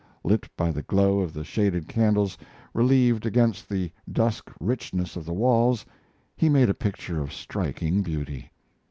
Lit 0.23 0.49
by 0.57 0.71
the 0.71 0.81
glow 0.81 1.19
of 1.19 1.31
the 1.31 1.43
shaded 1.43 1.87
candles, 1.87 2.35
relieved 2.73 3.23
against 3.23 3.69
the 3.69 3.91
dusk 4.11 4.51
richness 4.59 5.15
of 5.15 5.25
the 5.25 5.31
walls, 5.33 5.85
he 6.35 6.49
made 6.49 6.71
a 6.71 6.73
picture 6.73 7.21
of 7.21 7.31
striking 7.31 8.01
beauty. 8.01 8.49